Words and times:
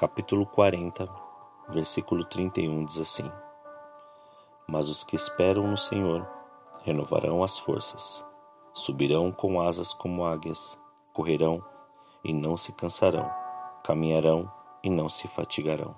capítulo 0.00 0.46
40, 0.46 1.06
versículo 1.68 2.24
31 2.24 2.86
diz 2.86 2.98
assim: 2.98 3.30
Mas 4.66 4.88
os 4.88 5.04
que 5.04 5.14
esperam 5.14 5.66
no 5.66 5.76
Senhor 5.76 6.26
renovarão 6.82 7.44
as 7.44 7.58
forças, 7.58 8.24
subirão 8.72 9.30
com 9.30 9.60
asas 9.60 9.92
como 9.92 10.24
águias, 10.24 10.78
correrão 11.12 11.62
e 12.24 12.32
não 12.32 12.56
se 12.56 12.72
cansarão, 12.72 13.30
caminharão 13.84 14.50
e 14.82 14.88
não 14.88 15.06
se 15.06 15.28
fatigarão. 15.28 15.94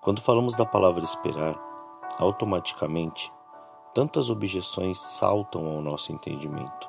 Quando 0.00 0.22
falamos 0.22 0.54
da 0.54 0.64
palavra 0.64 1.04
esperar, 1.04 1.60
automaticamente 2.18 3.30
tantas 3.92 4.30
objeções 4.30 4.98
saltam 4.98 5.66
ao 5.66 5.82
nosso 5.82 6.10
entendimento 6.10 6.88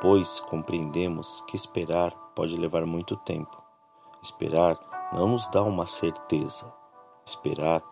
pois 0.00 0.38
compreendemos 0.38 1.42
que 1.48 1.56
esperar 1.56 2.12
pode 2.32 2.56
levar 2.56 2.86
muito 2.86 3.16
tempo. 3.16 3.60
Esperar 4.22 4.78
não 5.12 5.28
nos 5.28 5.48
dá 5.48 5.62
uma 5.62 5.86
certeza. 5.86 6.72
Esperar 7.24 7.82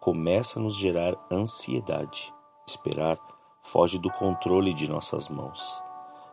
começa 0.00 0.58
a 0.58 0.62
nos 0.62 0.74
gerar 0.76 1.14
ansiedade. 1.30 2.32
Esperar 2.66 3.18
foge 3.62 3.98
do 3.98 4.10
controle 4.10 4.72
de 4.72 4.88
nossas 4.88 5.28
mãos. 5.28 5.82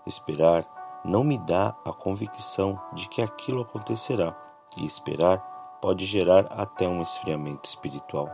Esperar 0.06 1.02
não 1.06 1.24
me 1.24 1.38
dá 1.38 1.76
a 1.86 1.92
convicção 1.92 2.80
de 2.94 3.08
que 3.10 3.22
aquilo 3.22 3.62
acontecerá, 3.62 4.36
e 4.78 4.86
esperar 4.86 5.40
pode 5.82 6.06
gerar 6.06 6.46
até 6.52 6.88
um 6.88 7.02
esfriamento 7.02 7.68
espiritual. 7.68 8.30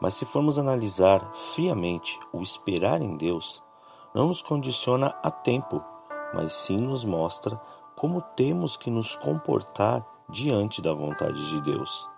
Mas 0.00 0.14
se 0.14 0.24
formos 0.24 0.58
analisar 0.58 1.24
friamente 1.54 2.18
o 2.32 2.42
esperar 2.42 3.00
em 3.00 3.16
Deus, 3.16 3.62
não 4.14 4.28
nos 4.28 4.42
condiciona 4.42 5.14
a 5.22 5.30
tempo 5.30 5.82
mas 6.34 6.54
sim 6.54 6.78
nos 6.78 7.04
mostra 7.04 7.60
como 7.94 8.20
temos 8.20 8.76
que 8.76 8.90
nos 8.90 9.16
comportar 9.16 10.04
diante 10.28 10.82
da 10.82 10.92
vontade 10.92 11.48
de 11.48 11.60
Deus. 11.60 12.08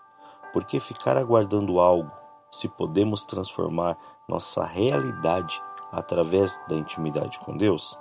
Porque 0.53 0.81
ficar 0.81 1.17
aguardando 1.17 1.79
algo 1.79 2.11
se 2.51 2.69
podemos 2.69 3.25
transformar 3.25 3.97
nossa 4.29 4.65
realidade 4.65 5.63
através 5.93 6.61
da 6.69 6.77
intimidade 6.77 7.39
com 7.41 7.57
Deus? 7.57 7.99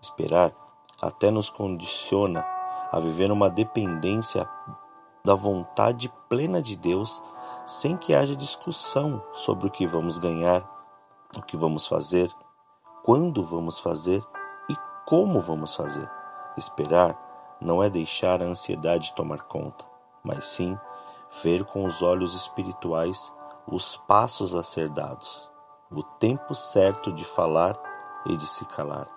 Esperar 0.00 0.52
até 1.00 1.30
nos 1.30 1.50
condiciona 1.50 2.44
a 2.92 2.98
viver 3.00 3.30
uma 3.30 3.48
dependência 3.48 4.48
da 5.24 5.34
vontade 5.34 6.12
plena 6.28 6.62
de 6.62 6.76
Deus 6.76 7.22
sem 7.66 7.96
que 7.96 8.14
haja 8.14 8.34
discussão 8.34 9.22
sobre 9.32 9.66
o 9.66 9.70
que 9.70 9.86
vamos 9.86 10.18
ganhar, 10.18 10.68
o 11.36 11.42
que 11.42 11.56
vamos 11.56 11.86
fazer, 11.86 12.30
quando 13.02 13.44
vamos 13.44 13.78
fazer 13.78 14.22
como 15.10 15.40
vamos 15.40 15.74
fazer? 15.74 16.08
Esperar 16.56 17.18
não 17.60 17.82
é 17.82 17.90
deixar 17.90 18.40
a 18.42 18.46
ansiedade 18.46 19.12
tomar 19.14 19.42
conta, 19.42 19.84
mas 20.24 20.46
sim 20.46 20.78
ver 21.42 21.64
com 21.64 21.84
os 21.84 22.02
olhos 22.02 22.34
espirituais 22.34 23.32
os 23.66 23.96
passos 23.96 24.54
a 24.54 24.62
ser 24.62 24.88
dados, 24.88 25.50
o 25.90 26.02
tempo 26.02 26.54
certo 26.54 27.12
de 27.12 27.24
falar 27.24 27.78
e 28.26 28.36
de 28.36 28.46
se 28.46 28.64
calar, 28.64 29.08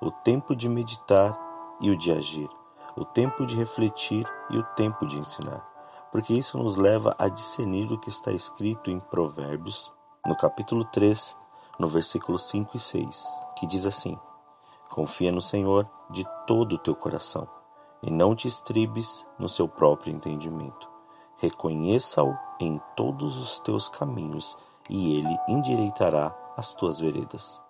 o 0.00 0.10
tempo 0.10 0.56
de 0.56 0.68
meditar 0.68 1.38
e 1.80 1.90
o 1.90 1.96
de 1.96 2.10
agir, 2.10 2.48
o 2.96 3.04
tempo 3.04 3.44
de 3.44 3.54
refletir 3.54 4.26
e 4.48 4.58
o 4.58 4.62
tempo 4.74 5.06
de 5.06 5.18
ensinar, 5.18 5.64
porque 6.10 6.34
isso 6.34 6.58
nos 6.58 6.76
leva 6.76 7.14
a 7.18 7.28
discernir 7.28 7.92
o 7.92 7.98
que 7.98 8.08
está 8.08 8.32
escrito 8.32 8.90
em 8.90 8.98
Provérbios, 8.98 9.92
no 10.26 10.34
capítulo 10.34 10.84
3, 10.86 11.36
no 11.78 11.86
versículo 11.86 12.38
5 12.38 12.76
e 12.76 12.80
6, 12.80 13.26
que 13.56 13.66
diz 13.66 13.86
assim: 13.86 14.18
Confia 14.90 15.30
no 15.30 15.40
Senhor 15.40 15.88
de 16.10 16.26
todo 16.46 16.74
o 16.74 16.78
teu 16.78 16.94
coração 16.94 17.59
e 18.02 18.10
não 18.10 18.34
te 18.34 18.48
estribes 18.48 19.26
no 19.38 19.48
seu 19.48 19.68
próprio 19.68 20.12
entendimento. 20.12 20.88
Reconheça-o 21.36 22.36
em 22.58 22.80
todos 22.96 23.38
os 23.38 23.60
teus 23.60 23.88
caminhos 23.88 24.56
e 24.88 25.16
ele 25.16 25.38
endireitará 25.48 26.34
as 26.56 26.74
tuas 26.74 27.00
veredas. 27.00 27.62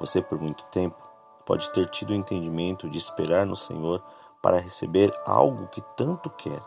Você, 0.00 0.20
por 0.20 0.40
muito 0.40 0.64
tempo, 0.64 0.96
pode 1.44 1.70
ter 1.72 1.88
tido 1.88 2.10
o 2.10 2.14
entendimento 2.14 2.88
de 2.88 2.98
esperar 2.98 3.46
no 3.46 3.56
Senhor 3.56 4.02
para 4.40 4.60
receber 4.60 5.12
algo 5.24 5.68
que 5.68 5.80
tanto 5.96 6.30
quer, 6.30 6.60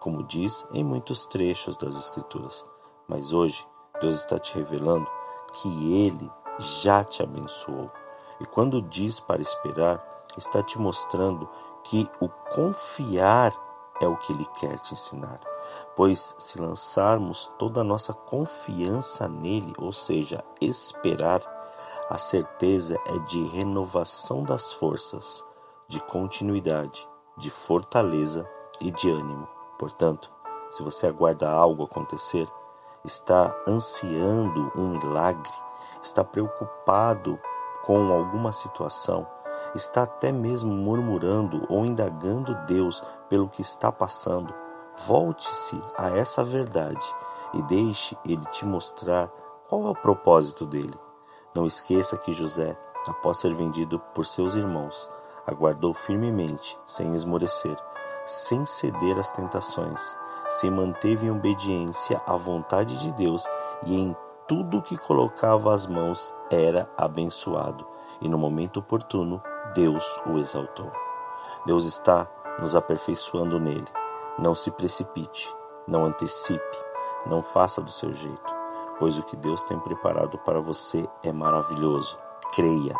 como 0.00 0.24
diz 0.24 0.64
em 0.72 0.82
muitos 0.82 1.26
trechos 1.26 1.76
das 1.76 1.96
Escrituras. 1.96 2.64
Mas 3.06 3.32
hoje, 3.32 3.64
Deus 4.00 4.16
está 4.16 4.38
te 4.38 4.54
revelando 4.54 5.06
que 5.52 5.94
Ele 5.94 6.30
já 6.58 7.04
te 7.04 7.22
abençoou 7.22 7.90
e 8.40 8.46
quando 8.46 8.80
diz 8.80 9.20
para 9.20 9.42
esperar, 9.42 10.02
está 10.36 10.62
te 10.62 10.78
mostrando 10.78 11.48
que 11.84 12.08
o 12.20 12.28
confiar 12.28 13.54
é 14.00 14.08
o 14.08 14.16
que 14.16 14.32
ele 14.32 14.46
quer 14.58 14.78
te 14.80 14.94
ensinar. 14.94 15.40
Pois 15.94 16.34
se 16.38 16.60
lançarmos 16.60 17.50
toda 17.58 17.82
a 17.82 17.84
nossa 17.84 18.12
confiança 18.12 19.28
nele, 19.28 19.74
ou 19.78 19.92
seja, 19.92 20.44
esperar, 20.60 21.40
a 22.08 22.18
certeza 22.18 22.98
é 23.06 23.18
de 23.20 23.42
renovação 23.48 24.42
das 24.42 24.72
forças, 24.72 25.44
de 25.86 26.00
continuidade, 26.00 27.08
de 27.36 27.50
fortaleza 27.50 28.48
e 28.80 28.90
de 28.90 29.10
ânimo. 29.10 29.46
Portanto, 29.78 30.32
se 30.70 30.82
você 30.82 31.06
aguarda 31.06 31.48
algo 31.50 31.84
acontecer, 31.84 32.48
está 33.04 33.54
ansiando 33.66 34.72
um 34.74 34.88
milagre, 34.88 35.50
está 36.02 36.24
preocupado 36.24 37.38
com 37.84 38.12
alguma 38.12 38.52
situação, 38.52 39.26
está 39.74 40.02
até 40.02 40.32
mesmo 40.32 40.72
murmurando 40.72 41.66
ou 41.68 41.84
indagando 41.84 42.54
Deus 42.66 43.02
pelo 43.28 43.48
que 43.48 43.62
está 43.62 43.90
passando, 43.92 44.52
volte-se 45.06 45.80
a 45.96 46.10
essa 46.10 46.42
verdade 46.42 47.06
e 47.54 47.62
deixe 47.62 48.16
ele 48.24 48.44
te 48.46 48.64
mostrar 48.64 49.28
qual 49.68 49.86
é 49.86 49.90
o 49.90 49.94
propósito 49.94 50.66
dele. 50.66 50.98
Não 51.54 51.66
esqueça 51.66 52.16
que 52.16 52.32
José, 52.32 52.76
após 53.06 53.38
ser 53.38 53.54
vendido 53.54 53.98
por 54.14 54.26
seus 54.26 54.54
irmãos, 54.54 55.08
aguardou 55.46 55.92
firmemente, 55.92 56.78
sem 56.84 57.14
esmorecer, 57.14 57.76
sem 58.24 58.64
ceder 58.64 59.18
às 59.18 59.32
tentações, 59.32 60.16
se 60.48 60.68
manteve 60.70 61.26
em 61.26 61.30
obediência 61.30 62.20
à 62.26 62.36
vontade 62.36 62.98
de 63.00 63.12
Deus 63.12 63.48
e 63.84 63.96
em 63.96 64.16
tudo 64.46 64.82
que 64.82 64.96
colocava 64.98 65.72
as 65.72 65.86
mãos 65.86 66.34
era 66.50 66.90
abençoado, 66.96 67.86
e 68.20 68.28
no 68.28 68.38
momento 68.38 68.78
oportuno 68.80 69.42
Deus 69.74 70.04
o 70.26 70.38
exaltou. 70.38 70.90
Deus 71.66 71.84
está 71.84 72.26
nos 72.58 72.74
aperfeiçoando 72.74 73.58
nele. 73.58 73.86
Não 74.38 74.54
se 74.54 74.70
precipite, 74.70 75.54
não 75.86 76.04
antecipe, 76.04 76.78
não 77.26 77.42
faça 77.42 77.80
do 77.80 77.90
seu 77.90 78.12
jeito, 78.12 78.54
pois 78.98 79.18
o 79.18 79.22
que 79.22 79.36
Deus 79.36 79.62
tem 79.64 79.78
preparado 79.78 80.38
para 80.38 80.60
você 80.60 81.08
é 81.22 81.32
maravilhoso. 81.32 82.18
Creia, 82.52 82.94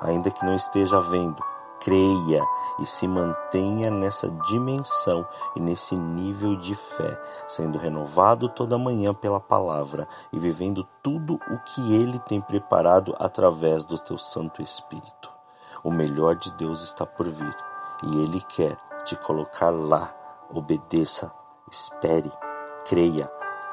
ainda 0.00 0.30
que 0.30 0.44
não 0.44 0.54
esteja 0.54 1.00
vendo, 1.00 1.42
creia 1.80 2.42
e 2.78 2.86
se 2.86 3.06
mantenha 3.06 3.90
nessa 3.90 4.28
dimensão 4.28 5.26
e 5.54 5.60
nesse 5.60 5.96
nível 5.96 6.56
de 6.56 6.74
fé, 6.74 7.20
sendo 7.46 7.78
renovado 7.78 8.48
toda 8.48 8.78
manhã 8.78 9.14
pela 9.14 9.40
palavra 9.40 10.06
e 10.32 10.38
vivendo 10.38 10.86
tudo 11.02 11.34
o 11.34 11.58
que 11.64 11.94
ele 11.94 12.18
tem 12.20 12.40
preparado 12.40 13.14
através 13.18 13.84
do 13.84 13.98
teu 13.98 14.18
Santo 14.18 14.62
Espírito. 14.62 15.30
O 15.82 15.90
melhor 15.90 16.34
de 16.34 16.50
Deus 16.52 16.82
está 16.82 17.06
por 17.06 17.28
vir 17.28 17.56
e 18.02 18.22
ele 18.22 18.40
quer 18.40 18.76
te 19.04 19.16
colocar 19.16 19.70
lá. 19.70 20.14
Obedeça, 20.52 21.32
espere, 21.70 22.30
creia, 22.84 23.30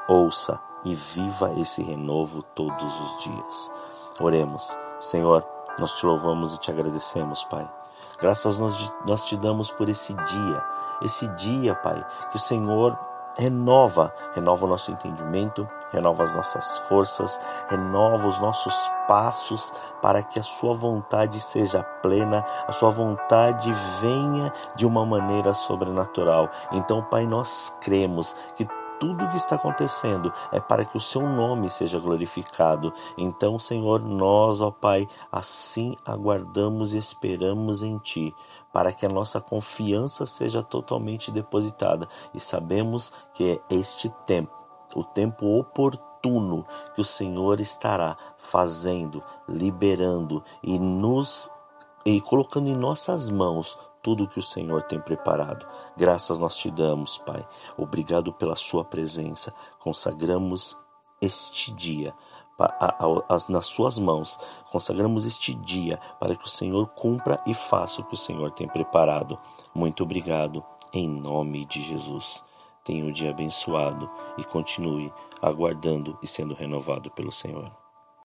ouça 0.08 0.60
e 0.84 0.94
viva 0.94 1.52
esse 1.58 1.82
renovo 1.82 2.42
todos 2.42 3.00
os 3.00 3.24
dias. 3.24 3.72
Oremos, 4.20 4.78
Senhor, 5.00 5.44
nós 5.78 5.92
te 5.92 6.06
louvamos 6.06 6.54
e 6.54 6.58
te 6.58 6.70
agradecemos, 6.70 7.42
Pai 7.44 7.83
Graças 8.20 8.58
nós, 8.58 8.92
nós 9.06 9.24
te 9.24 9.36
damos 9.36 9.70
por 9.70 9.88
esse 9.88 10.14
dia, 10.14 10.64
esse 11.02 11.26
dia, 11.28 11.74
Pai, 11.74 12.04
que 12.30 12.36
o 12.36 12.40
Senhor 12.40 12.98
renova, 13.36 14.14
renova 14.32 14.64
o 14.64 14.68
nosso 14.68 14.90
entendimento, 14.90 15.68
renova 15.92 16.22
as 16.22 16.34
nossas 16.34 16.78
forças, 16.88 17.38
renova 17.68 18.28
os 18.28 18.38
nossos 18.40 18.74
passos 19.08 19.72
para 20.00 20.22
que 20.22 20.38
a 20.38 20.42
sua 20.42 20.74
vontade 20.74 21.40
seja 21.40 21.82
plena, 21.82 22.44
a 22.66 22.72
sua 22.72 22.90
vontade 22.90 23.72
venha 24.00 24.52
de 24.76 24.86
uma 24.86 25.04
maneira 25.04 25.52
sobrenatural. 25.52 26.48
Então, 26.72 27.02
Pai, 27.02 27.26
nós 27.26 27.76
cremos 27.80 28.36
que 28.54 28.68
tudo 29.04 29.22
o 29.22 29.28
que 29.28 29.36
está 29.36 29.56
acontecendo 29.56 30.32
é 30.50 30.58
para 30.58 30.82
que 30.82 30.96
o 30.96 31.00
seu 31.00 31.20
nome 31.28 31.68
seja 31.68 31.98
glorificado. 31.98 32.90
Então, 33.18 33.58
Senhor, 33.58 34.00
nós, 34.00 34.62
ó 34.62 34.70
Pai, 34.70 35.06
assim 35.30 35.94
aguardamos 36.06 36.94
e 36.94 36.96
esperamos 36.96 37.82
em 37.82 37.98
Ti, 37.98 38.34
para 38.72 38.94
que 38.94 39.04
a 39.04 39.08
nossa 39.10 39.42
confiança 39.42 40.24
seja 40.24 40.62
totalmente 40.62 41.30
depositada 41.30 42.08
e 42.32 42.40
sabemos 42.40 43.12
que 43.34 43.60
é 43.68 43.74
este 43.74 44.08
tempo, 44.26 44.54
o 44.94 45.04
tempo 45.04 45.58
oportuno 45.58 46.64
que 46.94 47.02
o 47.02 47.04
Senhor 47.04 47.60
estará 47.60 48.16
fazendo, 48.38 49.22
liberando 49.46 50.42
e 50.62 50.78
nos 50.78 51.50
e 52.06 52.22
colocando 52.22 52.68
em 52.68 52.76
nossas 52.76 53.28
mãos 53.28 53.76
tudo 54.04 54.28
que 54.28 54.38
o 54.38 54.42
Senhor 54.42 54.82
tem 54.82 55.00
preparado. 55.00 55.66
Graças 55.96 56.38
nós 56.38 56.56
te 56.56 56.70
damos, 56.70 57.16
Pai. 57.16 57.44
Obrigado 57.74 58.34
pela 58.34 58.54
Sua 58.54 58.84
presença. 58.84 59.52
Consagramos 59.80 60.76
este 61.22 61.72
dia 61.72 62.14
nas 63.48 63.66
Suas 63.66 63.98
mãos. 63.98 64.38
Consagramos 64.70 65.24
este 65.24 65.54
dia 65.54 65.98
para 66.20 66.36
que 66.36 66.44
o 66.44 66.50
Senhor 66.50 66.86
cumpra 66.88 67.42
e 67.46 67.54
faça 67.54 68.02
o 68.02 68.04
que 68.04 68.14
o 68.14 68.18
Senhor 68.18 68.50
tem 68.50 68.68
preparado. 68.68 69.38
Muito 69.74 70.02
obrigado, 70.02 70.62
em 70.92 71.08
nome 71.08 71.64
de 71.64 71.82
Jesus. 71.82 72.44
Tenha 72.84 73.06
um 73.06 73.10
dia 73.10 73.30
abençoado 73.30 74.10
e 74.36 74.44
continue 74.44 75.10
aguardando 75.40 76.18
e 76.22 76.26
sendo 76.26 76.54
renovado 76.54 77.10
pelo 77.10 77.32
Senhor. 77.32 77.83